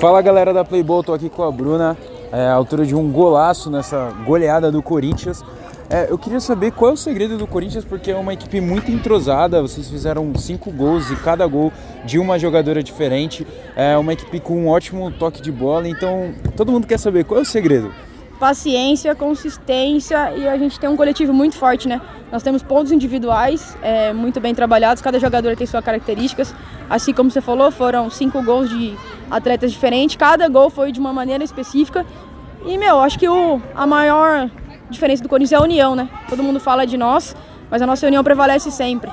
[0.00, 1.96] Fala galera da Playboy, tô aqui com a Bruna,
[2.30, 5.42] é, autora de um golaço nessa goleada do Corinthians.
[5.88, 8.90] É, eu queria saber qual é o segredo do Corinthians, porque é uma equipe muito
[8.90, 9.62] entrosada.
[9.62, 11.72] Vocês fizeram cinco gols e cada gol
[12.04, 13.46] de uma jogadora diferente.
[13.74, 15.88] É uma equipe com um ótimo toque de bola.
[15.88, 17.90] Então, todo mundo quer saber qual é o segredo.
[18.38, 22.02] Paciência, consistência e a gente tem um coletivo muito forte, né?
[22.30, 25.02] Nós temos pontos individuais é, muito bem trabalhados.
[25.02, 26.54] Cada jogador tem suas características.
[26.90, 28.94] Assim como você falou, foram cinco gols de
[29.30, 30.16] atletas diferentes.
[30.16, 32.04] Cada gol foi de uma maneira específica.
[32.64, 34.50] E, meu, acho que o, a maior
[34.90, 36.08] diferença do Corinthians é a união, né?
[36.28, 37.36] Todo mundo fala de nós,
[37.70, 39.10] mas a nossa união prevalece sempre.